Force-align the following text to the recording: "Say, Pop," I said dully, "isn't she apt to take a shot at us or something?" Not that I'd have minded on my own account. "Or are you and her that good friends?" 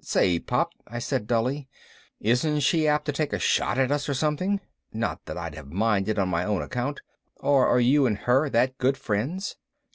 "Say, 0.00 0.38
Pop," 0.38 0.70
I 0.86 0.98
said 0.98 1.26
dully, 1.26 1.68
"isn't 2.18 2.60
she 2.60 2.88
apt 2.88 3.04
to 3.04 3.12
take 3.12 3.34
a 3.34 3.38
shot 3.38 3.76
at 3.76 3.92
us 3.92 4.08
or 4.08 4.14
something?" 4.14 4.62
Not 4.90 5.22
that 5.26 5.36
I'd 5.36 5.54
have 5.54 5.70
minded 5.70 6.18
on 6.18 6.30
my 6.30 6.44
own 6.46 6.62
account. 6.62 7.02
"Or 7.40 7.66
are 7.66 7.78
you 7.78 8.06
and 8.06 8.16
her 8.16 8.48
that 8.48 8.78
good 8.78 8.96
friends?" 8.96 9.56